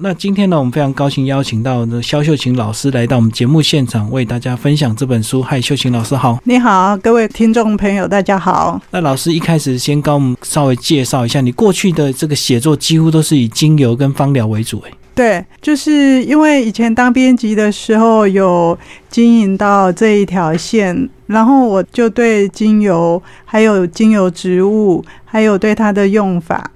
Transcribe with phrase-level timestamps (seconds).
[0.00, 5.42] 那今天呢，我们非常高兴邀请到呢肖秀琴老师来到我们节目现场，为大家分享这本书。
[5.42, 6.38] 嗨，秀琴老师好。
[6.44, 8.80] 你好，各位听众朋友，大家好。
[8.90, 14.92] 那老师一开始先跟我们稍微介绍一下，你过去的这个写作几乎都是以精油跟芳疗为主，诶。
[15.14, 18.76] 对，就是因为以前当编辑的时候有
[19.10, 26.70] 经营到这一条线，然后我就对精油、还有精油植物、还有对它的用法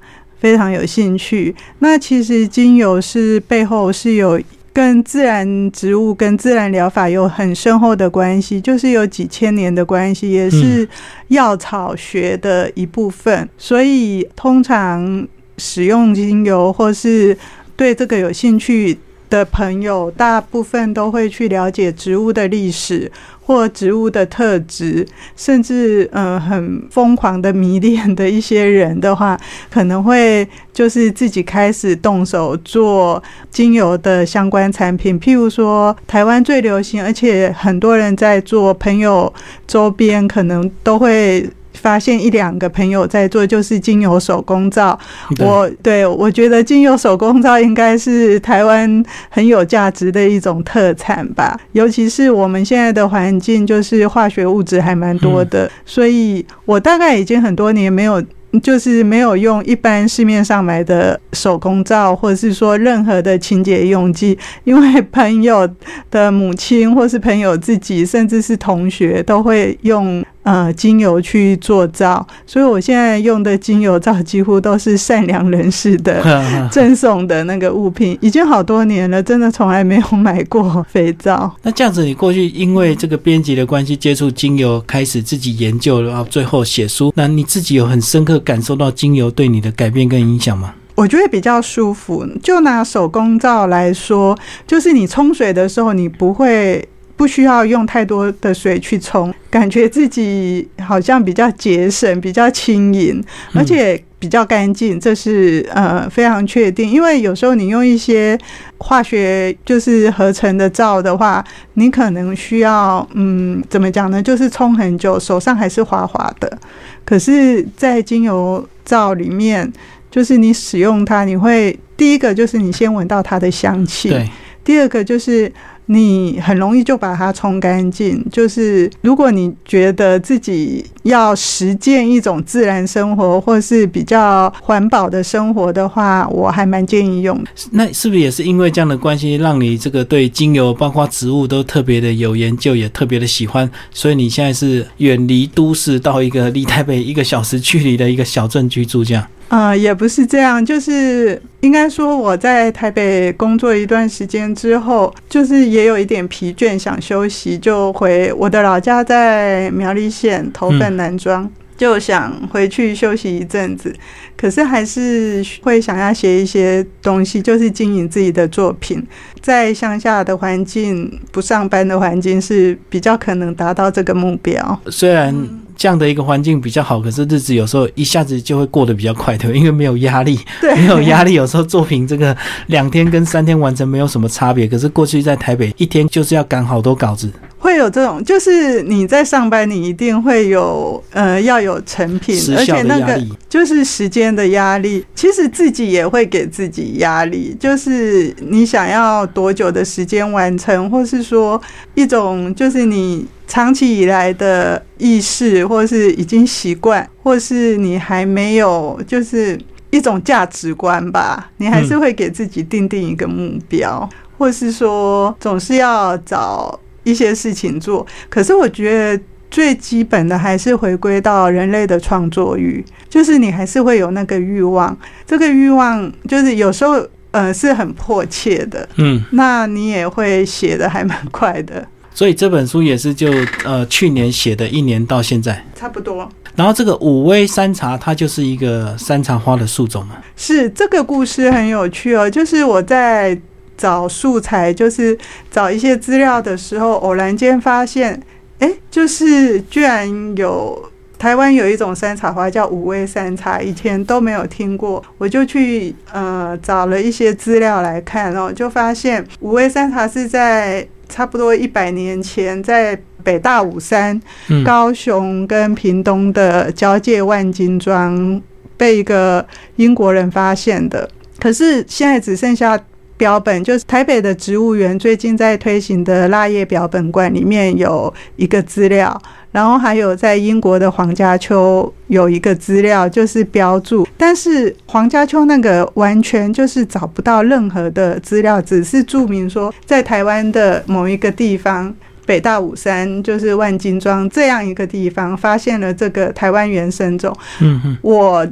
[0.47, 1.53] 非常有兴趣。
[1.81, 4.41] 那其实精油是背后是有
[4.73, 10.89] 跟自然植物、跟自然疗法有很深厚的关系，就是有几千年的关系，也是
[11.29, 13.49] 药草学的一部分。
[13.59, 15.27] 所以通常
[15.59, 17.37] 使用精油或是
[17.75, 18.97] 对这个有兴趣
[19.29, 23.11] 的朋友，大部分都会去了解植物的历史
[23.45, 29.39] 或植物的特质，甚至嗯很疯狂的迷恋的一些人的话，
[29.71, 35.19] 可能会就是自己开始动手做精油的相关产品。
[35.19, 39.33] 譬如说，台湾最流行，而且很多人在做，朋友
[39.67, 41.49] 周边可能都会。
[41.87, 44.99] 发现一两个朋友在做，就是精油手工皂。
[45.39, 51.57] 我对我觉得精油手工皂应该是台湾很有价值的一种特产吧。
[51.71, 58.21] 尤其是我们现在的环境，就是化学物质还蛮多的，所以我大概已经很多年没有。
[58.63, 65.69] 就是没有用一般市面上买的手工皂，或者是说任何的清洁用剂，因为朋友
[66.11, 76.23] 的母亲，或是朋友自己，甚至是同学，都会用呃精油去做皂，所以我现在用的精油皂几乎都是善良人士的
[76.71, 81.53] 赠送的那个物品，已经好多年了，真的从来没有买过肥皂。
[81.63, 88.37] 那这样子，你过去因为这个编辑的关系接触精油，开始自己研究，然后最后写书，那你自己有很深刻。
[88.47, 90.73] 感受到精油对你的改变跟影响吗？
[90.95, 92.25] 我觉得比较舒服。
[92.41, 94.39] 就拿手工皂来说，
[94.69, 96.87] 就是你冲水的时候，你不会
[97.17, 103.25] 不需要用太多的水去冲，感觉自己好像比较节省、比较轻盈，
[103.55, 105.01] 而且比较干净。
[105.01, 106.91] 这是呃非常确定。
[106.91, 108.39] 因为有时候你用一些
[108.77, 111.43] 化学就是合成的皂的话，
[111.75, 114.23] 你可能需要嗯怎么讲呢？
[114.23, 116.59] 就是冲很久，手上还是滑滑的。
[117.07, 119.73] 可是，在精油皂里面，
[120.11, 124.15] 就是你使用它，你会第一个就是你先闻到它的香气，
[124.63, 125.51] 第二个就是。
[125.87, 128.25] 你很容易就把它冲干净。
[128.31, 137.43] 就是如果你觉得自己要实践一种自然生活，或是比较环保的生活的话，我还蛮建议用。
[137.71, 143.71] 那是不是也是因为这样的关系，让你这个对精油，包括植物都特别的有研究，也特别的喜欢？
[143.93, 149.25] 所以你现在是远离都市，到一个离台北一个小时距离的一个小镇居住，这样？
[149.49, 163.95] 呃，也不是这样，就是应该说我在台北工作一段时间之后，就是也有一点疲倦，想休息，就回我的老家在苗栗县头份南庄，就想回去休息一阵子。
[164.37, 169.01] 可是还是会想要写一些东西，就是经营自己的作品。
[169.41, 174.81] 在乡下的环境，不上班的环境是比较可能达到这个目标。
[174.91, 175.33] 虽然。
[175.77, 180.41] 这样的一个环境比较好，可是日子有时候一下子就会过得比较快，对因为没有压力，
[180.75, 182.37] 没有压力，有时候作品这个
[182.69, 184.67] 两天跟三天完成没有什么差别。
[184.67, 187.31] 可是过去在台北一天就是要赶好多稿子，
[187.67, 195.05] 会有这种，就是你在上班，你一定会有呃要有成品，而且那个就是时间的压力。
[195.17, 201.61] 其实自己也会给自己压力，就是你想要多久的时间完成，或是说
[201.97, 203.27] 一种就是你。
[203.49, 209.57] 长期以来的意识，或是已经习惯，或是你还没有，就是
[209.91, 211.49] 一种价值观吧。
[211.59, 214.07] 你还是会给自己定定一个目标，
[214.37, 218.05] 或是说总是要找一些事情做。
[218.29, 224.95] 可是我觉得最基本的还是回归到人类的创作欲，就是你还是会有那个欲望。
[225.25, 231.87] 这个欲望就是有时候呃是很迫切的，嗯，那你也会写的还蛮快的。
[232.13, 233.31] 所以这本书也是就
[233.65, 236.29] 呃去年写的，一年到现在差不多。
[236.57, 240.17] 然后这个五味山茶，它就是一个山茶花的树种嘛。
[240.35, 243.39] 是这个故事很有趣哦，就是我在
[243.77, 245.17] 找素材，就是
[245.51, 248.21] 找一些资料的时候，偶然间发现，
[248.59, 255.03] 哎，就是居然有台湾有一种山茶花叫五味山茶，以前都没有听过。
[255.19, 260.87] 我就去呃找了一些资料来看，然后就发现五味山茶是在。
[261.09, 264.21] 差不多一百年前，在北大武山、
[264.65, 268.43] 高雄跟屏东的交界万金庄
[268.77, 269.47] 被一个
[269.77, 271.09] 英国人发现的。
[271.39, 272.77] 可是现在只剩下
[273.17, 279.21] 标本，就是台北的植物园最近在推行的蜡叶标本馆里面有一个资料，
[279.53, 291.95] 然后还有在英国的黄家丘有一个资料，就是标注，但是黄家丘那个完全就是找不到任何的资料，只是注明说在台湾的某一个地方。
[292.27, 297.33] 北大武山就是万金庄这样一个地方，发现了这个台湾原生种。
[297.61, 298.45] 嗯嗯，我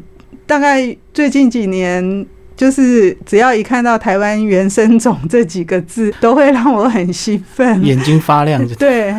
[0.47, 2.25] 大概最近几年，
[2.57, 8.67] 就是只要一看到台湾原生种这几个字，都会让我很兴奋，眼睛发亮。
[8.79, 9.15] 对，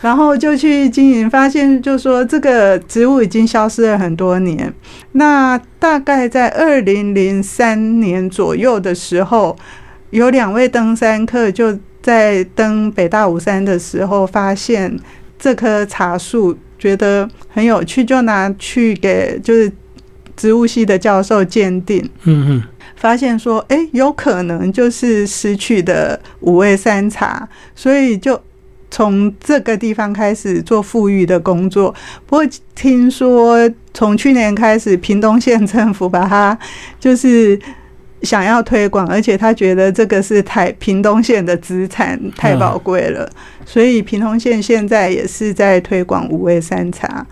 [0.00, 4.72] 然后就去经营，发现就说这个植物已经消失了很多年。
[5.12, 9.56] 那大概在二零零三年左右的时候，
[10.10, 11.78] 有两位登山客就。
[12.00, 14.96] 在登北大武山的时候，发现
[15.38, 19.70] 这棵茶树，觉得很有趣，就拿去给就是
[20.38, 22.02] 植物系的教授鉴定。
[22.22, 22.62] 嗯嗯，
[22.96, 28.40] 发现说，哎，有可能就是失去的五味山茶，所以就
[28.90, 31.94] 从这个地方开始做富裕的工作。
[32.24, 36.58] 不过听说从去年开始，屏东县政府把它
[36.98, 37.60] 就是。
[38.22, 43.30] 想要推广，而且他觉得这个是台屏东县的资产，太宝贵了，
[43.64, 47.24] 所以屏东县现在也是在推广五味山茶。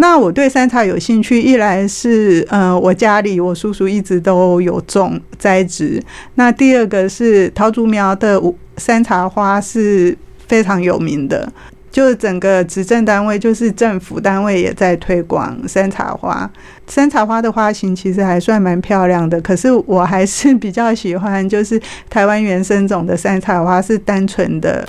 [0.00, 6.02] 那我对山茶有兴趣，一来是呃，我家里我叔叔一直都有种栽植，
[6.36, 8.40] 那第二个是桃竹苗的
[8.78, 10.16] 山茶花是
[10.48, 11.52] 非常有名的。
[11.92, 16.48] 就是整个执政单位，就是政府单位也在推广山茶花。
[16.86, 24.86] 山茶花的花型其实还算蛮漂亮的，可是我还是比较喜欢，就是台湾原生种的山茶花是单纯的。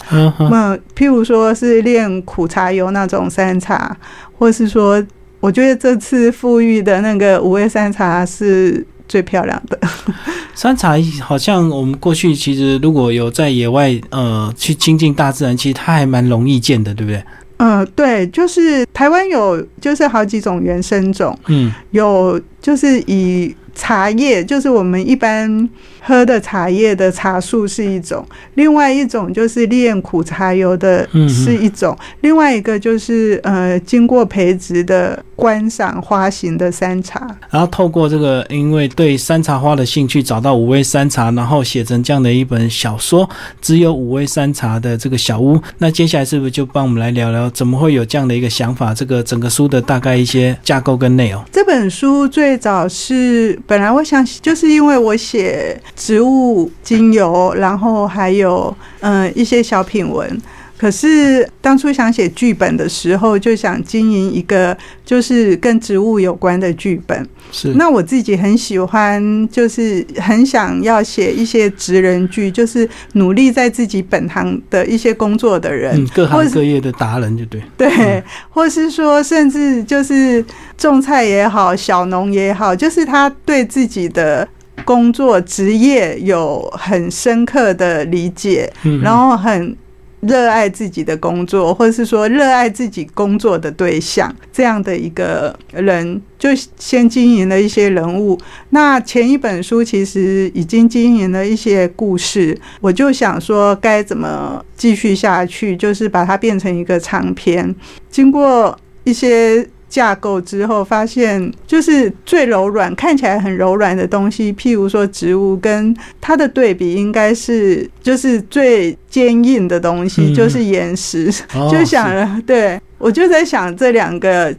[0.51, 3.97] 那譬如说是炼苦茶油那种山茶，
[4.41, 5.05] 或是说，
[5.39, 8.83] 我觉得这次富裕的那个五味山茶是。
[9.07, 9.77] 最漂亮的
[10.55, 17.21] 山茶，好像我们过去其实如果有在野外呃去亲近大自然，其实它还蛮容易见的，对不对？
[17.57, 23.53] 嗯，对，就是台湾有就是好几种原生种，嗯，有就是以。
[23.73, 25.69] 茶叶就是我们一般
[26.03, 28.25] 喝的茶叶的茶树是一种，
[28.56, 37.27] 另外一种就是炼苦茶油的是一种，另外一个就是呃经过培植的观赏花型的山茶。
[37.50, 43.30] 然后透过这个，因为对山茶花的兴趣，找到五味山茶，然后写成这样的一本小说，
[43.62, 45.59] 只有五味山茶的这个小屋。
[45.77, 48.94] 那接下来是不是就帮我们来聊聊，怎么会有这样的一个想法？
[48.94, 51.44] 这个整个书的大概一些架构跟内容。
[51.51, 53.51] 这本书最早是。
[53.68, 60.41] 本来我想，就是因为我写植物精油，然后还有嗯一些小品文。
[60.77, 67.29] 可是当初想写剧本的时候，就想经营一个就是跟植物有关的剧本。
[67.51, 77.61] 是，那我自己很喜欢，就是很想要写一些职人剧，就是努力在自己本行的一些工作的人，各行各业的达人，就对。
[77.77, 80.43] 对，或是说，甚至就是
[80.75, 84.47] 种菜也好，小农也好，就是他对自己的
[84.85, 88.71] 工作职业有很深刻的理解，
[89.03, 89.75] 然后很。
[90.21, 98.39] 热爱自己的工作，或者是说热爱自己工作的对象，这样的一个人，就先经营了一些人物。
[98.69, 107.73] 那前一本书其实已经经营了一些故事，我就想说该怎么继续下去，就是把它变成一个长篇。
[108.11, 109.67] 经过一些。
[109.91, 121.29] 架构之后发现，就是最柔软、看起来很柔软的东西，譬如说植物，跟它的对比应该是就是最坚硬的东西，就是岩石。
[121.69, 124.55] 就想了，对我就在想这两个。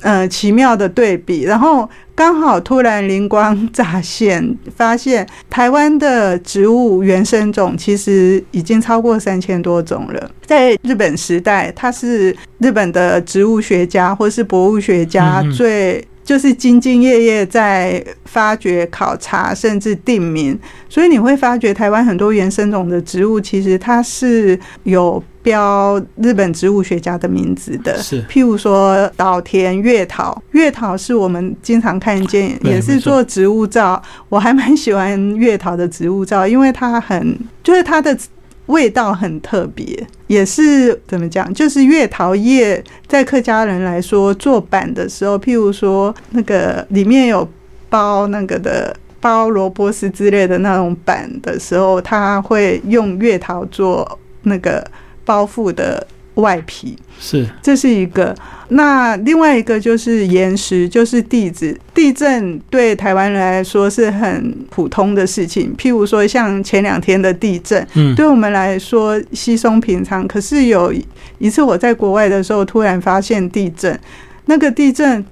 [0.00, 10.30] 嗯，奇妙的对比，然后刚好突然灵光乍现，发现台湾的植物原生种其实已经超过三千多种了。
[10.44, 16.06] 在日本时代，它是日本的植物学家或是博物学家最。
[16.26, 27.96] 就是兢兢业业在发掘、考察，甚至定名，所以你会发觉台湾很多原生种的植物，其实它是有标日本植物学家的名字的。
[28.02, 34.02] 是，譬如说岛田月桃，月桃是我们经常看见，也是做植物照。
[34.28, 38.18] 我还蛮喜欢月桃的植物照，因为它很，就是它的。
[38.66, 41.52] 味道很特别，也是怎么讲？
[41.54, 47.48] 就是月桃叶，在客家人来说，做板的时候，譬如说那个里面有
[47.88, 54.84] 包那个的包萝卜丝之类的那种板的时候，他会用月桃做那个
[55.24, 56.06] 包覆的
[56.36, 56.96] 外皮。
[57.18, 58.34] 是，这是一个。
[58.68, 61.78] 那另外一个就是岩石，就是地质。
[61.94, 70.26] 地震对台湾人来说是很普通的事情，譬如说像前两天的地震，嗯，对我们来说稀松平常。
[70.26, 70.92] 可是有
[71.38, 73.98] 一次我在国外的时候，突然发现地震，
[74.46, 75.24] 那个地震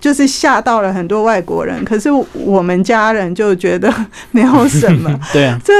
[0.00, 3.92] 就是吓到了很多外国人，可是我们家人就觉得
[4.32, 5.20] 没有什么。
[5.32, 5.72] 对啊，这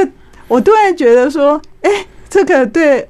[0.47, 1.91] 我突然觉得说，哎，
[2.31, 3.09] 这个对。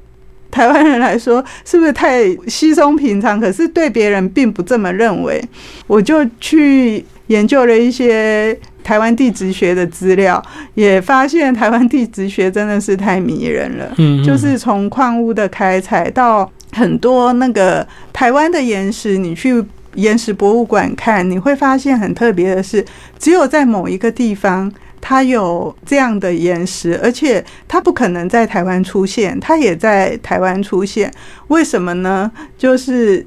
[0.50, 3.38] 台湾人来说，是不是太稀松平常？
[3.38, 5.42] 可是对别人并不这么认为。
[5.86, 10.42] 我就去研究了一些台湾地质学的资料，
[10.74, 13.92] 也发现台湾地质学真的是太迷人了。
[13.98, 19.62] 嗯，就是从矿物的开采到很多那个台湾的岩石，你去
[19.94, 22.84] 岩石博物馆看，你会发现很特别的是，
[23.18, 24.72] 只有在某一个地方。
[25.00, 31.12] 它有这样的岩石，而且它不可能在台湾出现，它也在台湾出现，
[31.48, 32.30] 为什么呢？
[32.56, 33.24] 就是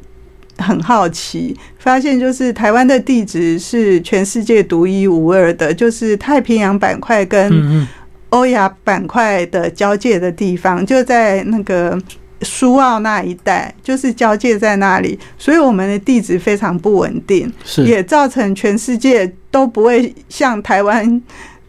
[0.57, 7.87] 很好奇，发现就是台湾的地质是全世界独一无二的，就是太平洋板块跟
[8.29, 11.99] 欧亚板块的交界的地方，就在那个
[12.41, 17.51] 苏澳那一带，就是交界在那里，所以我们的地质非常不稳定，
[17.83, 21.21] 也造成全世界都不会像台湾。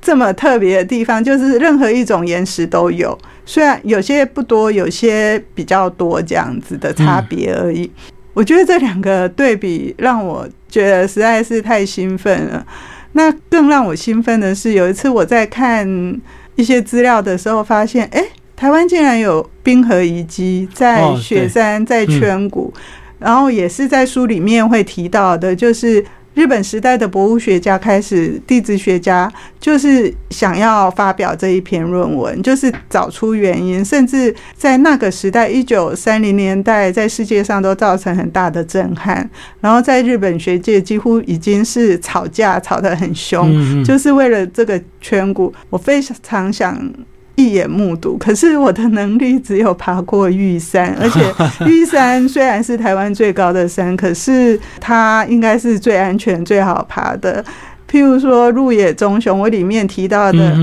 [0.03, 3.17] 这么特别的地方，就是任何一种岩石都有，
[3.47, 7.89] 虽然有些不多，有些比较多，这样子的差别而已。
[8.35, 12.67] 我觉得这两个对比让我觉得实在是太兴奋了。
[13.13, 15.87] 那更让我兴奋的是，有一次我在看
[16.57, 18.25] 一些资料的时候，发现，哎，
[18.57, 22.75] 台湾竟然有冰河遗迹在雪山，在圈谷，
[23.21, 26.05] 然后也是在书里面会提到的，就是。
[26.35, 39.29] 日本时代的博物学家开始，地质学家就是想要发表这一篇论文，就是找出原因，甚至在那个时代，一九三零年代，在世界上都造成很大的震撼。
[39.61, 45.53] 然后在日本学界，几乎已经是吵架吵得很凶，就是为了这个圈骨。
[45.69, 46.93] 我非常想。
[47.35, 51.21] 一眼目睹，可是我的能力只有爬过玉山， 而且
[51.67, 57.45] 玉山虽然是台湾最高的山，可是它应该是最安全、最好爬的。
[57.91, 60.57] 譬如说鹿野忠雄，我里面提到的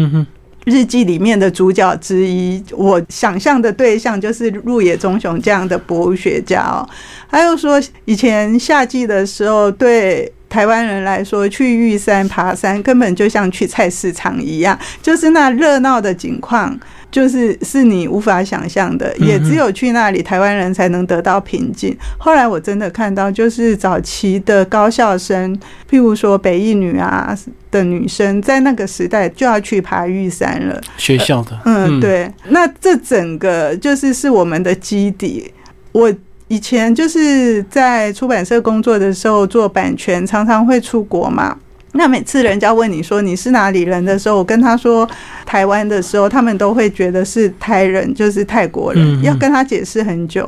[0.65, 6.87] 日记里面的主角之一，我想象的对象就是鹿野忠雄这样的博物学家哦。
[7.27, 10.31] 还有说，以前夏季的时候，对。
[10.49, 16.77] 台湾人来说，去玉山爬山根本就像去菜市场一样，就是那热闹的景况，
[17.11, 19.15] 就是是你无法想象的。
[19.17, 21.95] 也只有去那里，台湾人才能得到平静。
[22.17, 25.55] 后来我真的看到，就是早期的高校生，
[25.89, 27.37] 譬如说北艺女啊
[27.69, 30.81] 的女生，在那个时代就要去爬玉山了。
[30.97, 32.31] 学校的，嗯，对。
[32.47, 35.53] 那这整个就是是我们的基底。
[35.91, 36.11] 我。
[36.49, 41.55] 以前就是在出版社工作的时候做版权，常常会出国嘛。
[41.93, 45.07] 那每次人家问你说你是哪里人的时候，我跟他说
[45.45, 49.23] 台湾的时候，他们都会觉得是台人，就是泰国人。
[49.23, 50.47] 要跟他解释很久，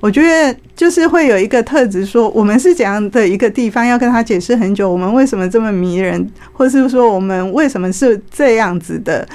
[0.00, 9.26] 我觉得就是会有一个特质，说我们是怎样的一个地方，要跟他解释很久，我们为什么这么迷人，或是说我们为什么是这样子的。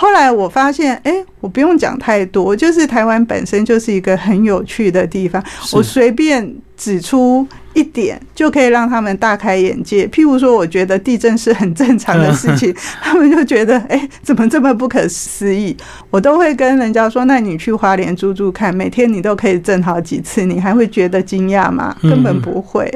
[0.00, 5.44] 后来我发现，哎，我不用讲太多，就是台湾本身就是一个很有趣的地方。
[5.74, 10.06] 我随便指出一点，就可以让他们大开眼界。
[10.06, 15.76] 譬如说，我觉得地震是很正常的事情， 他们就觉得，哎，怎么这么不可思议？
[16.08, 21.94] 我都会跟人家说，那你去花莲住住看，每天你都可以震好几次，你还会觉得惊讶吗？
[22.00, 22.90] 根本不会。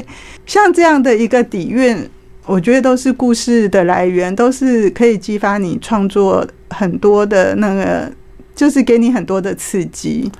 [0.46, 2.08] 像这样的一个底蕴。
[2.46, 8.12] 我觉得都是故事的来源，都是可以激发你创作很多的那个，
[8.54, 10.30] 就是给你很多的刺激。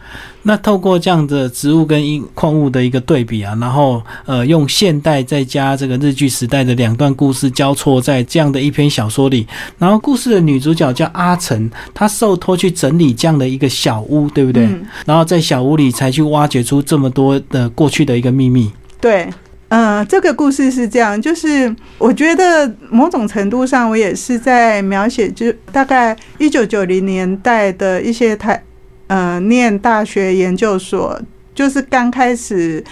[0.42, 9.46] 那透过这样的植物跟矿物的一个对比啊，然后呃，用现代再加这个日剧时代的两段故事交错在这样的一篇小说里，
[9.78, 14.68] 然后故事的女主角叫阿成，她受托去整理这样的一个小屋，对不对？
[15.06, 18.70] 然后在小屋里才去挖掘出这么多的过去的一个秘密。
[19.00, 19.26] 对。
[19.76, 28.62] 嗯，这个故事是这样，就是我觉得某种程度上，我也是在描写，就大概一九九零年代的一些台，
[29.08, 31.20] 呃，念大学研究所，
[31.56, 32.84] 就是刚开始，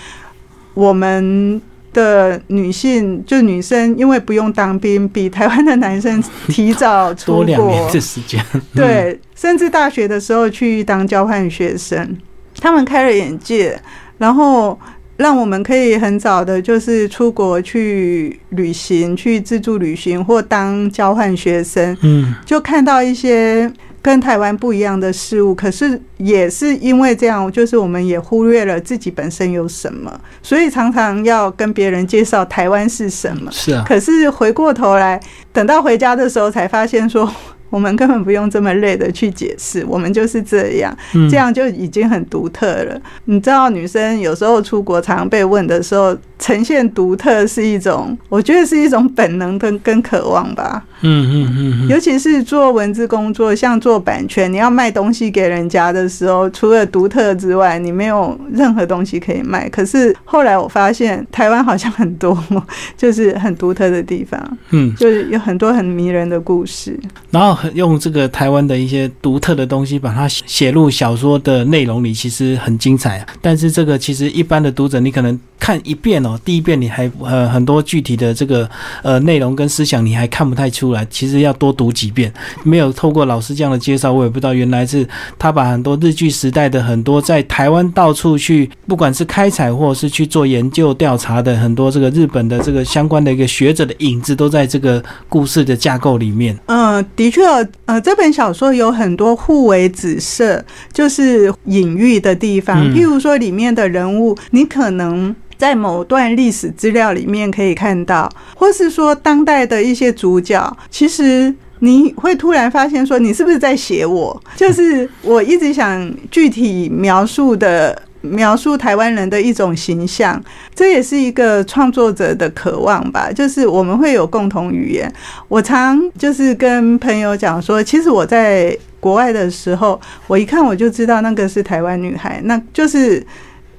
[0.74, 1.62] 我们
[1.92, 7.44] 的女性就女生，因为不用当兵，比台湾的男生提早出国。
[7.44, 12.18] 多两年的时间，对，甚至大学的时候去当交换学生，
[12.60, 13.80] 他们开了眼界，
[14.18, 14.76] 然后。
[15.16, 33.50] 让我们可以很早的，就是出国去旅行，去自助旅行或当交换学生，嗯，就看到一些跟台湾不一样的事物，可是也是因为这样，就是我们也忽略了自己本身有什么，所以常常要跟别人介绍台湾是什么。
[33.52, 35.20] 是啊，可是回过头来，
[35.52, 37.32] 等到回家的时候才发现说。
[37.72, 40.94] 我们根本不用这么累的去解释，我们就是这样，
[41.30, 43.00] 这样就已经很独特了。
[43.24, 50.84] 你知道，女生有时候出国常被问的时候，呈现独特是一种，我觉得是一种本能跟跟渴望吧。
[51.04, 59.68] 嗯嗯嗯，尤其是做文字工作，像做版权，你要卖东西给人家的时候，除了独特之外，你没有任何东西可以卖。
[59.68, 62.36] 可是后来我发现，台湾好像很多
[62.96, 66.98] 就是很独特的地方，嗯，就是有很多很迷人的故事，
[67.30, 67.56] 然后。
[67.74, 73.24] 用这个台湾的一些独特的东西，把它写入小说的内容里，其实很精彩。
[73.40, 78.68] 但是这个其实一般的读者，你可能看一遍哦，第一遍你还呃很多具体的这个
[79.02, 82.32] 呃内容跟思想你还看不太出来，其实要多读几遍。
[82.64, 85.06] 没有透过老师这样的介绍，我也不知道原来是
[85.38, 96.58] 他把很多日剧时代的很多在台湾到处去，不管是开采或是去做研究调查的很多这个日本的这个相关的一个学者的影子，都在这个故事的架构里面。
[96.66, 97.42] 嗯，的确。
[97.84, 102.88] 呃，这本小说有很多互为紫色，就是隐喻的地方。
[102.92, 114.42] 譬如说，里面的人物，你可能在某段历史资料里面可以看到，或是说当代的一些主角，其实你会突然发现，说你是不是在写我？
[114.56, 118.02] 就是我一直想具体描述的。
[118.24, 120.40] 描述台湾人的一种形象，
[120.76, 123.32] 这也是一个创作者的渴望吧。
[123.32, 125.12] 就是我们会有共同语言。
[125.48, 133.26] 我常就是跟朋友讲说，其实我在国外的时候，我一看我就知道那个是台湾女孩，那就是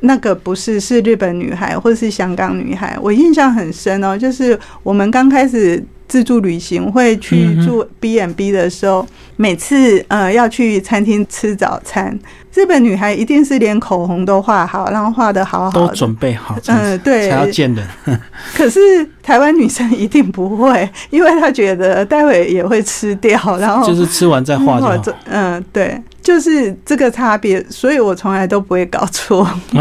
[0.06, 2.98] 那个不是是日本女孩或是香港女孩。
[3.02, 12.18] 我印象很深哦，就是我们刚开始自助旅行会去住 B and B 的时候，每次呃要去餐厅吃早餐。
[12.54, 17.88] 日本女孩一定是连口红都画好，然后画的好好，都准备好，嗯，对，才要见人。
[18.56, 18.80] 可是
[19.24, 25.12] 台湾女生一定不会，因为她觉得待会也会吃掉，然后就是吃完再画就。
[25.26, 29.48] 嗯，对，就是这个差别，所以我从来都不会搞错。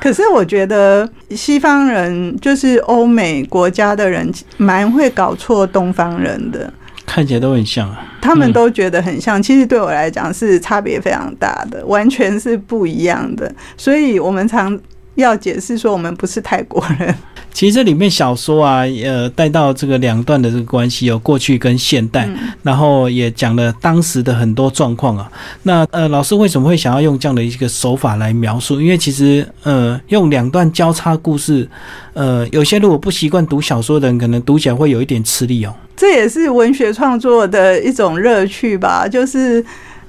[0.00, 6.72] 可是我觉得西方人就是欧美国家的人，蛮会搞错东方人的。
[7.04, 13.50] 看起来都很像啊，他们都觉得很像，其实对我来讲是差别非常大的，完全是不一样的。
[13.76, 14.76] 所以我们常
[15.16, 17.14] 要解释说，我们不是泰国人。
[17.52, 22.28] 其实这里面小说啊，呃，带到这个两段的这个关系，有过去跟现代，
[22.62, 25.32] 然后也讲了当时的很多状况啊。
[25.62, 28.78] 那呃，老师为什么会想要用这样的一个手法来描述？
[28.78, 31.66] 因为其实呃，用两段交叉故事，
[32.12, 35.74] 呃，有些如果不习惯读小说的人，可能读起来会有一点吃力哦。
[35.96, 39.64] 这也是文学创作的一种乐趣吧，就是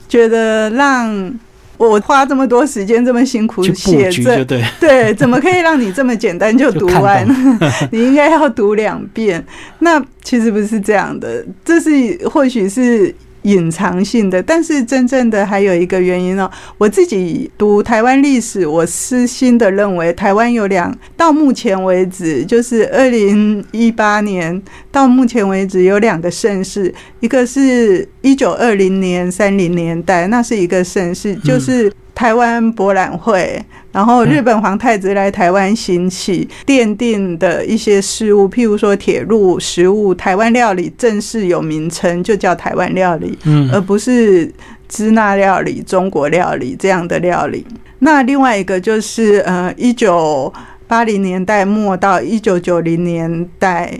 [0.10, 1.34] 觉得让
[1.78, 7.28] 我花这么多时间这么辛苦写这，对 对，怎么可以让你这么简单就读 完？
[7.92, 9.44] 你应该要读两遍。
[9.80, 13.14] 那其实不是这样的，这是或许是。
[13.44, 16.50] 隐藏性的，但是真正的还有一个原因哦。
[16.78, 31.92] 我自己读台湾历史，我私心的认为，台湾有两到目前为止，就是二零一八年到目前为止有两个盛世，一个是一九二零年三零年代，那是一个盛世，就是。
[32.18, 33.64] 台湾博览会，
[33.98, 44.54] 然后日本皇太子来台湾行起，奠定的一些事物，譬如说铁路、食物，台湾料理正式有名称，就叫台湾料理，嗯，而不是
[44.88, 47.66] 支那料理、中国料理这样的料理。
[47.98, 50.54] 那另外一个就是，呃，一九
[50.88, 53.92] 八零年代末到一九九零年代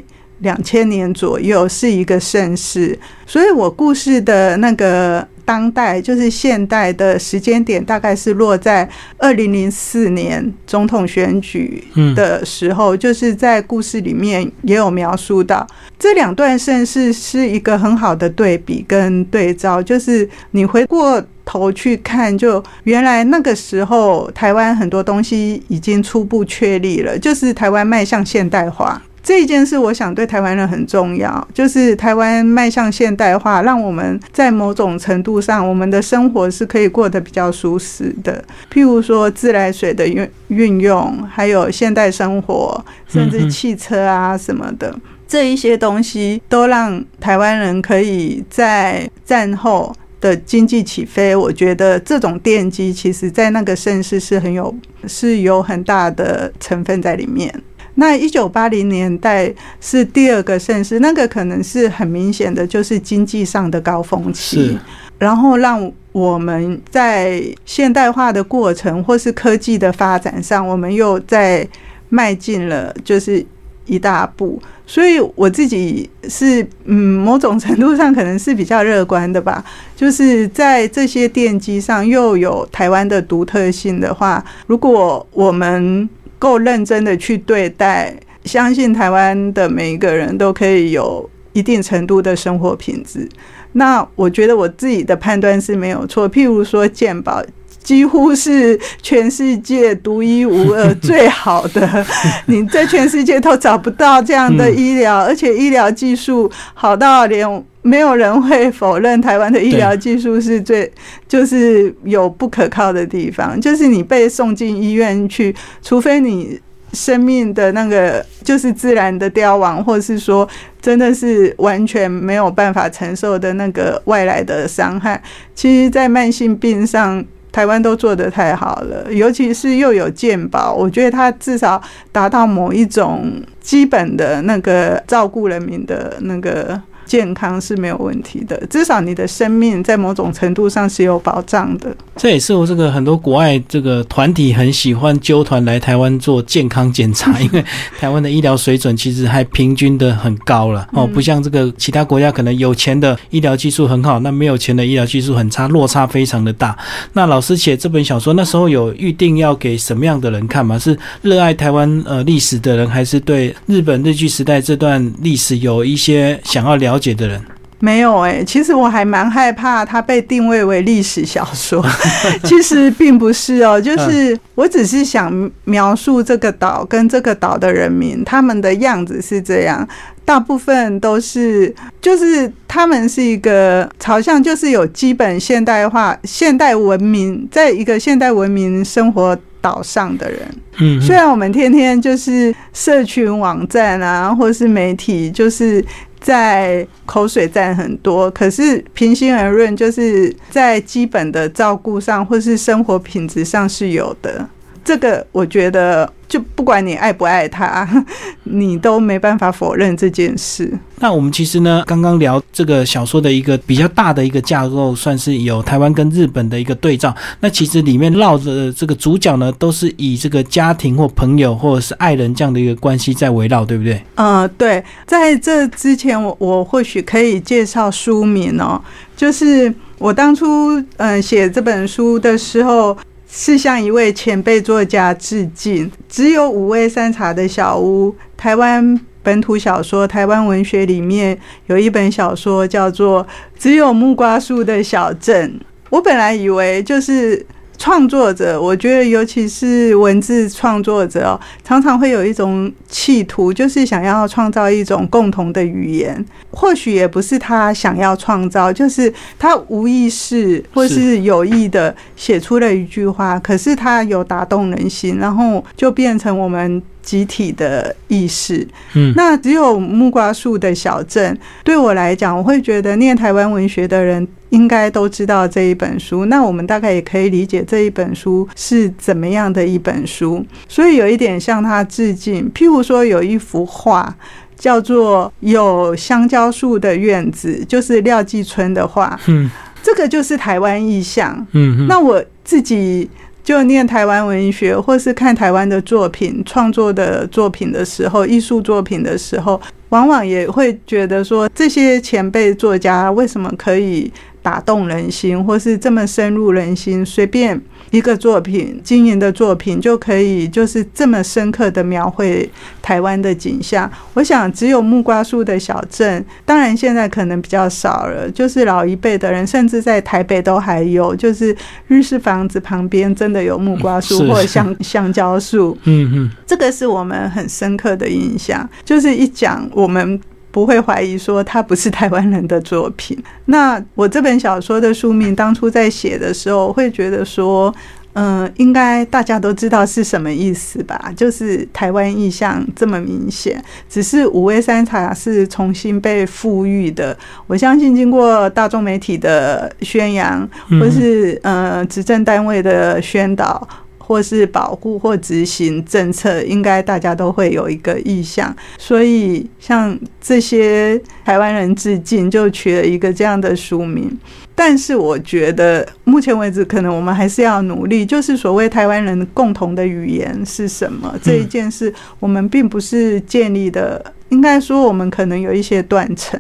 [0.42, 5.28] 两千年左右是一个盛世，所以我故事的那个。
[5.48, 11.82] 当代就是现代的时间点，大概是落在二零零四年总统选举
[12.14, 15.66] 的时候，就是在故事里面也有描述到
[15.98, 29.02] 这两段盛世是一个很好的对比跟对照，就是你回过头去看，就原来那个时候台湾很多东西已经初步确立了，就是台湾迈向现代化。
[29.28, 38.42] 这一件事，我想对台湾人很重要，就是台湾迈向现代化，让我们在某种程度上，我们的生活是可以过得比较舒适的。
[38.72, 51.36] 譬如说自来水的运运用，还有现代生活，甚至汽车啊什么的，这一些东西都让台湾人可以在战后的经济起飞。
[51.36, 54.74] 我觉得这种奠基，其实在那个盛世是很有
[55.06, 57.54] 是有很大的成分在里面。
[58.00, 64.78] 那一九八零年代是第二个盛世，那个可能是很明显的，就是经济上的高峰期。
[65.18, 71.68] 然后让我们在现代化的过程或是科技的发展上，我们又在
[72.10, 73.44] 迈进了就是
[73.88, 74.62] 一大步。
[74.86, 79.64] 所以我自己是嗯，某种程度上可能是比较乐观的吧。
[79.96, 86.08] 就是在这些电机上又有台湾的独特性的话，如果我们
[86.40, 88.14] 够认真的去对待，
[88.46, 93.28] 相信台湾的每一个人都可以有一定程度的生活品质。
[93.74, 96.30] 那我觉得我自己的判断是没有错。
[96.30, 97.44] 譬如说健保。
[97.84, 102.06] 几乎是全世界独一无二、最好的，
[102.48, 107.48] 你在全世界都找不到这样的医疗，而且医疗技术好到连
[107.88, 110.92] 没有人会否认台湾的医疗技术是最，
[111.28, 113.60] 就是有不可靠的地方。
[113.60, 116.60] 就是你被送进医院去，除非你
[116.92, 120.48] 生命的那个就是自然的凋亡，或者是说
[120.82, 125.22] 真的是完全没有办法承受的那个外来的伤害，
[125.56, 127.24] 其实，在慢性病上。
[127.50, 136.80] 台湾都做得太好了，尤其是又有健保，我觉得它至少达到某一种基本的那个照顾人民的那个。
[137.08, 141.96] 健康是没有问题的，至少你的生命在某种程度上是有保障的。
[142.18, 147.64] 这也是我这个很多国外这个团体很喜欢纠团来台湾做健康检查， 因为
[147.98, 156.78] 台湾的医疗水准其实还平均的很高了哦，不像这个其他国家可能有钱的医疗技术很好，那没有钱的医疗技术很差，落差非常的大。
[157.14, 160.78] 那老师写这本小说那时候有预定要给什么样的人看吗？
[160.78, 166.97] 是热爱台湾呃历史的人，还是对日本日据时代这段历史有一些想要了？
[166.98, 167.40] 了解的人
[167.80, 171.86] 没有哎，其实我还蛮害怕它被定位为历史小说，
[172.44, 175.32] 其实并不是哦，就是我只是想
[175.66, 179.88] 描述这个岛跟这个岛的人民，他们的样子是这样，
[180.26, 190.40] 大部分都是就是他们是一个朝向，就是有基本现代化、现代文明，在一个现代文明生活岛上的人。
[190.80, 195.86] 嗯，虽然我们天天就是社群网站啊，或是媒体，就是。
[196.28, 204.46] 在口水战很多，可是平心而论，就是在基本的照顾上或是生活品质上是有的。
[204.88, 206.10] 这个我觉得。
[206.28, 207.88] 就不管你爱不爱他，
[208.44, 210.70] 你都没办法否认这件事。
[211.00, 217.16] 那我们其实呢，刚刚聊这个小说的一个比较大的一个架构，算是有台湾跟日本的一个对照。
[217.40, 224.04] 那其实里面绕着这个主角呢，都是以这个家庭或朋友或者是爱人这样的一个关系在围绕，对不对？
[224.16, 224.84] 嗯，对。
[225.06, 228.78] 在这之前，我我或许可以介绍书名哦，
[229.16, 232.98] 就是我当初嗯写这本书的时候。
[233.30, 235.92] 是向一位前辈作家致敬。
[236.08, 241.38] 只有五味山茶的小屋，台湾本土小说、台湾文学里面
[241.68, 243.24] 有一本小说叫做
[243.60, 245.60] 《只有木瓜树的小镇》。
[245.90, 247.46] 我本来以为就是。
[247.78, 256.26] 创作者，我觉得尤其是文字创作者哦，常常会有一种企图，就是想要创造一种共同的语言。
[256.52, 266.82] 或许也不是他想要创造，就是他无意识或是有意的写出了一句话，可是他有打动人心，然后就变成我们。
[267.08, 276.26] 集体的意识，嗯，那只有木瓜树的小镇，对我来讲，我会觉得念台湾文学的人应该都知道这一本书。
[276.26, 282.52] 那我们大概也可以理解这一本书是怎么样的一本书，所以有一点向他致敬。
[282.54, 284.14] 譬如说，有一幅画
[284.58, 289.50] 叫做《有香蕉树的院子》，就是廖继春的画，嗯，
[289.82, 293.10] 这个就是台湾意象，嗯，那我自己。
[293.48, 299.58] 就念台湾文学，或是看台湾的作品、创作的作品的时候，艺术作品的时候，
[299.88, 304.12] 往往也会觉得说，这些前辈作家为什么可以
[304.48, 307.06] 打动人心，或是这么深入人心？
[307.06, 307.62] 随便。
[307.92, 312.50] 一个作品，经营的作品就可以就是这么深刻的描绘
[312.82, 313.90] 台湾的景象。
[314.14, 318.30] 我想，只有木瓜树的小镇，当然现在可能比较少了。
[318.32, 321.56] 就是老一辈的人，甚至在台北都还有，就是
[321.88, 325.78] 日式房子旁边真的有木瓜树或香香蕉树。
[325.84, 328.70] 嗯嗯，这个是我们很深刻的印象。
[328.86, 330.20] 就是一讲我们。
[330.58, 333.16] 不会怀疑说它不是台湾人的作品。
[333.46, 337.72] 那我这本小说的书名当初在写的时候，会觉得说，
[338.14, 341.14] 嗯，应该大家都知道是什么意思吧？
[341.16, 347.16] 就是台湾意象这么明显，只是五味山茶是重新被赋予的。
[347.46, 350.50] 我相信经过大众媒体的宣扬，
[350.82, 353.68] 或是呃执政单位的宣导。
[354.08, 358.56] 或是保护或执行政策，应该大家都会有一个意向。
[358.78, 364.10] 所以，像这些台湾人致敬，就取了一个这样的书名。
[364.56, 374.14] 但是，我觉得目前为止，可能我们还是要努力，就是所谓台湾人共同的语言是什么这一件事，我们并不是建立的。
[374.30, 376.40] 应该说，我们可能有一些断层，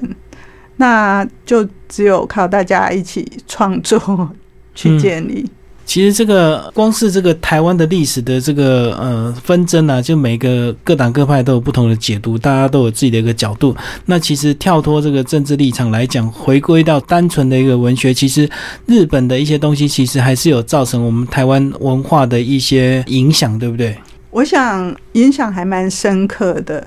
[0.78, 4.30] 那就只有靠大家一起创作
[4.74, 5.46] 去建立。
[5.88, 13.74] 其实这个光是这个台湾的历史的这个呃纷争啊，就每个各党各派都有不同的解读，大家都有自己的一个角度。
[14.06, 18.48] 那其实跳脱这个政治立场来讲，回归到单纯的一个文学，其实
[18.86, 23.98] 日本的一些东西，其实还是有造成我们台湾文化的一些影响，对不对？
[24.30, 26.86] 我想影响还蛮深刻的。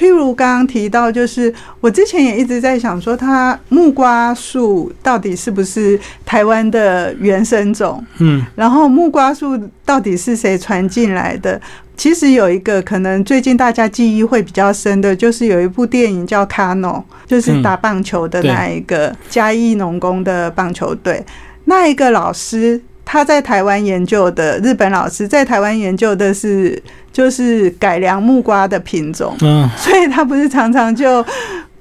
[0.00, 8.02] 譬如刚刚提到，就是我之前也一直在想说，它木瓜树到底是不是台湾的原生种？
[8.18, 11.60] 嗯，然后木瓜树到底是谁传进来的？
[11.98, 21.22] 其实有一个可能最近大家记忆会比较深的，就是有一部电影叫《卡诺》，就是打棒球的那一个嘉义农工的棒球队，
[21.66, 22.80] 那一个老师。
[23.12, 26.80] 他在台湾研究的日本老师在台湾研究的是
[27.12, 31.26] 就是改良木瓜的品种，嗯，所以他不是常常就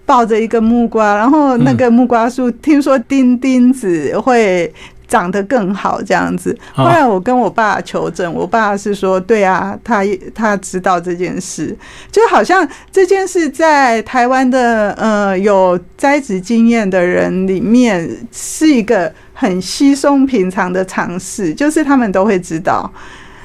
[0.07, 4.73] 抱着一个木瓜，然后那个木瓜树听说钉钉子会
[5.09, 6.57] 长得更好这样子。
[6.73, 11.77] 后来我跟我爸求证，我爸是说对啊，他他知道这件事，
[12.09, 19.11] 就好像这件事在台湾的呃有栽植经验的人里面是一个。
[19.39, 22.91] 很稀松平常的尝试，就是他们都会知道。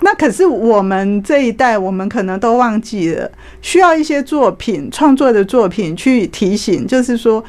[0.01, 3.31] 那可是我们这一代，我们可能都忘记了，
[3.63, 7.45] 需要一些作品创作的作品去提醒，就是说，哎，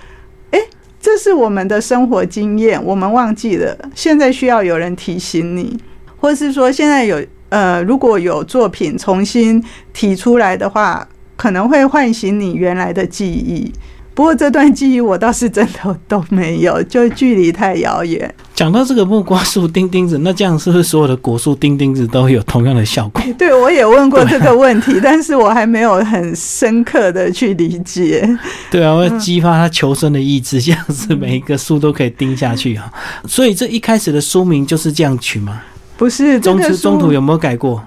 [1.06, 5.78] 这是我们的生活经验，我们忘记了，现在需要有人提醒你，
[6.18, 9.64] 或是说，现在有呃，如果有作品重新
[9.94, 13.72] 提出来的话，可能会唤醒你原来的记忆。
[14.16, 18.34] 不过这段记忆我倒是真的都没有，就距离太遥远。
[18.54, 23.22] 讲到这个木瓜树钉钉子，那这样是不是所有的果树钉钉子都有同样的效果？
[23.38, 28.26] 对，我也问过这个问题，但是我还没有很深刻的去理解。
[28.72, 32.90] 对啊，会激发他求生的意志，这样子每一个树都可以钉下去啊。
[33.28, 35.62] 所以这一开始的书名就是这样取吗？
[35.98, 37.84] 不是，中途中途有没有改过？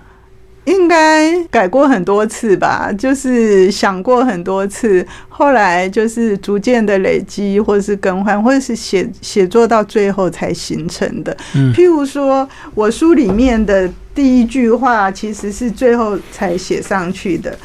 [0.69, 11.35] 应该改过很多次吧，就是想过很多次，后来就是逐渐的累积，或者是更换，或者是写写作到最后才形成的。
[11.75, 17.59] 譬如说，我书里面的第一句话，其实是最后才写上去的。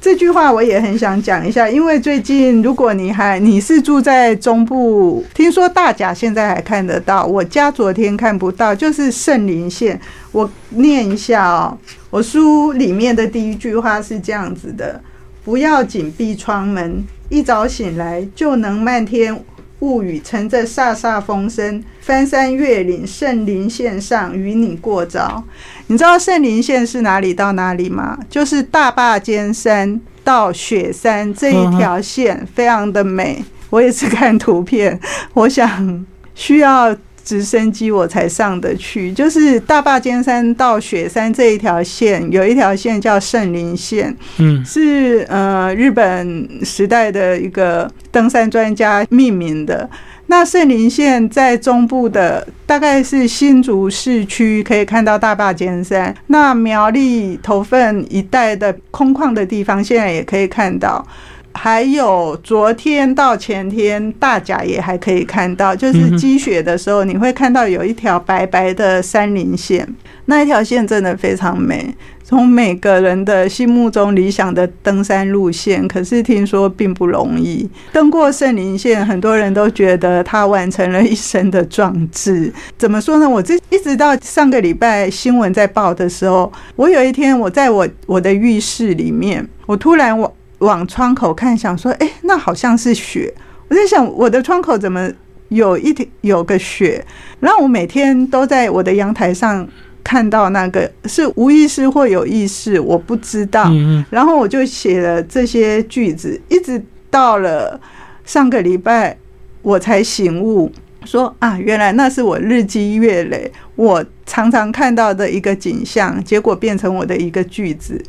[0.00, 10.00] 这句话我也很想讲一下，因为最近如果你还你是住在中部，听说大甲现在还看得到，我家昨天看不到，就是圣林县。
[10.32, 11.76] 我念一下哦，
[12.08, 14.98] 我书里面的第一句话是这样子的：
[15.44, 19.38] 不要紧闭窗门，一早醒来就能漫天
[19.80, 25.42] 雾雨，乘着飒飒风声，翻山越岭，圣林线上与你过招。
[25.88, 28.18] 你知道圣林线是哪里到哪里吗？
[28.28, 33.44] 就是大坝尖山到雪山这一条线， 非常的美。
[33.70, 34.98] 我也是看图片，
[35.32, 36.94] 我想需要
[37.30, 39.12] 直升机我才上得去。
[39.12, 49.88] 就是大坝尖山到雪山这一条线，有一条线叫圣林线，嗯，是呃日本时代的一个登山专家命名的。
[50.26, 56.12] 那圣林线在中部的，大概是新竹市区，可以看到大坝尖山。
[56.26, 61.06] 那苗栗头份一带的空旷的地方，现在也可以看到。
[61.52, 69.86] 还有昨天到前天，大甲也还可以看到，就是积雪的时候，你会看到有一条白白的山林线，
[70.26, 71.94] 那一条线真的非常美。
[72.22, 77.68] 从每个人的心目中理想的登山路线，可是听说并不容易。
[77.92, 82.52] 登过圣林线，很多人都觉得他完成了一生的壮志。
[82.78, 83.28] 怎么说呢？
[83.28, 93.34] 我这一直到上个礼拜新闻在报的时候，我有一天我在我我的浴室里面，我突然往往窗口看，想说，哎，那好像是雪。
[93.68, 95.10] 我在想，我的窗口怎么
[95.50, 97.04] 有一点有个雪？
[97.40, 99.68] 然后我每天都在我的阳台上。
[100.02, 103.70] 看到那个是无意识或有意识，我不知道。
[104.08, 107.78] 然后我就写了这些句子，一直到了
[108.24, 109.16] 上个礼拜，
[109.60, 110.72] 我才醒悟，
[111.04, 118.02] 说啊，原来那是我日积月累，我常常看到的一个景象，结果变成我的一个句子。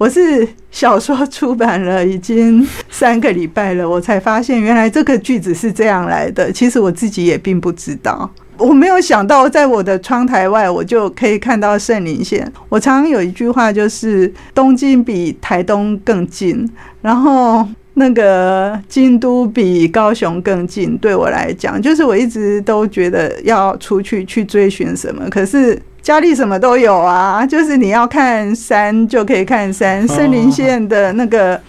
[0.00, 6.50] 我是小说出版了已经三个礼拜了，我才发现原来这个句子是这样来的。
[6.50, 8.30] 其实我自己也并不知道。
[8.56, 12.50] 我没有想到，在我的窗台外，我就可以看到圣林线。
[12.70, 16.66] 我常常有一句话，就是东京比台东更近，
[17.02, 20.96] 然后那个京都比高雄更近。
[20.96, 31.60] 对我来讲，就是我一直都觉得要出去去追寻什么，可是家里什么都有啊，就是你要看山就可以看山，森林县的那个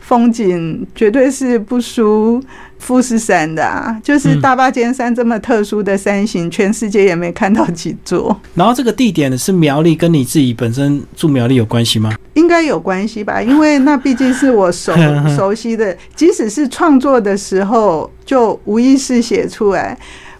[0.00, 2.42] 风景绝对是不输。
[2.80, 8.34] 富士山的啊，就是大巴尖山这么特殊的山形，全世界也没看到几座。
[8.54, 12.10] 然后这个地点呢是苗栗，跟你自己本身住苗栗有关系吗？
[12.32, 14.94] 应该有关系吧，因为那毕竟是我熟
[15.36, 19.94] 熟悉的，即使是创作的时候就无意识写出来。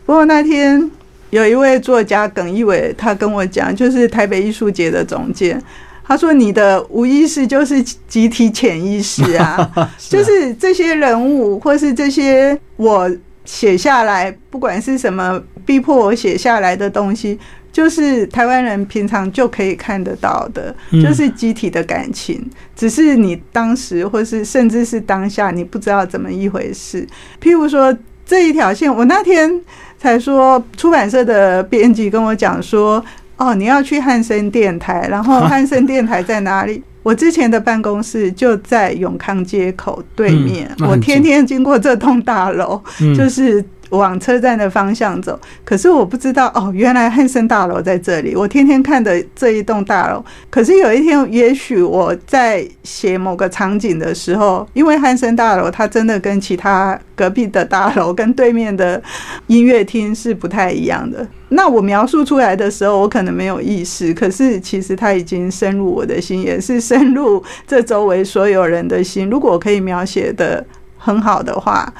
[0.07, 0.91] 不过那天
[1.31, 5.63] 有一位作家耿一伟，他跟我讲，就是台北艺术节的总监。
[6.03, 13.09] 他说：“你的无意识就是集体潜意识 啊，就是这些人物，或是这些我
[13.45, 17.39] 写下来，不管是什么逼迫我写下来的东西，
[17.71, 22.45] 就是台湾人平常就可以看得到的，就是集体的感情。
[22.75, 27.07] 只是你当时，或是甚至是当下，你不知道怎么一回事。
[27.41, 27.97] 譬如说
[28.31, 29.61] 这一条线，我那天
[29.99, 33.05] 才说，出版社的编辑跟我讲说。”
[33.37, 36.81] 哦，你要去汉森电台，然后 汉森电台在哪里？
[37.03, 42.81] 我之前的办公室就在永康街口对面，我天天经过这栋大楼，
[43.17, 43.65] 就是。
[43.91, 48.35] 往车站的方向走，可是我不知道哦，原来汉森大楼在这里。
[48.35, 59.03] 我天天看的这一栋大楼，可是有一天，也许我在写某个场景的时候，因为汉森大楼它真的跟其他隔壁的大楼、跟对面的
[59.49, 61.27] 音乐厅是不太一样的。
[61.49, 69.29] 那我描述出来的时候，我可能没有意识，可是其实它已经深入我的心，也是深入这周围所有人的心。
[69.29, 70.65] 如果我可以描写的
[70.97, 71.93] 很好的话。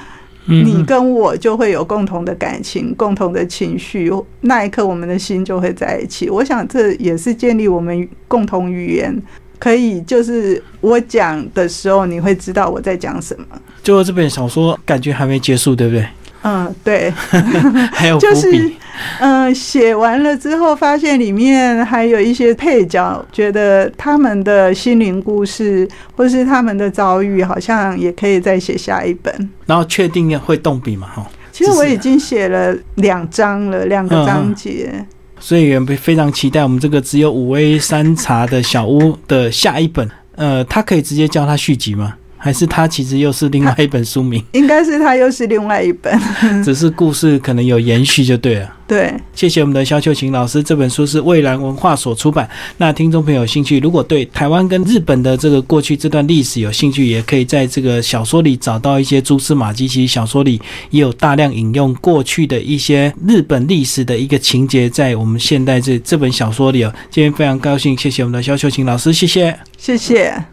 [0.47, 6.29] 你跟我就会有共同的感情、共同的情绪，那一刻我们的心就会在一起。
[6.29, 9.15] 我想这也是建立我们共同语言，
[9.59, 13.47] 可以就是我讲的时候，你会知道我在讲什么。
[13.83, 16.07] 最后这本小说感觉还没结束，对不对？
[16.43, 17.11] 嗯，对，
[17.93, 18.73] 还有就是，
[19.21, 29.51] 嗯，写完了之后，发现里面还有一些配角，觉得他们的心灵故事或是他们的遭遇，好像也可以再写下一本。
[29.67, 31.09] 然后确定会动笔嘛？
[31.15, 34.91] 哈，其实我已经写了两章了，两个章节，
[35.39, 40.09] 所以也非常期待我们这个只有五味山茶的小屋的下一本。
[40.37, 42.15] 呃，他可以直接叫他续集吗？
[42.41, 46.19] 还是它其实又是另外一本书名， 应该是它又是另外一本，
[46.65, 48.77] 只是故事可能有延续就对了。
[48.89, 52.49] 对，谢谢我们的肖秀琴老师，这本书是蔚蓝文化所出版。
[52.77, 59.87] 那听众朋友有兴趣，如果对台湾跟日本的这个过去这段历史有兴趣，也可以在这个小说里找到一些蛛丝马迹。
[59.87, 66.93] 其实小说里也有大量引用过去的一些日本历史的一个情节，在我们现代这这本小说里哦。
[67.13, 70.51] 今天非常高兴，谢谢我们的肖秀琴老师，谢谢，谢谢。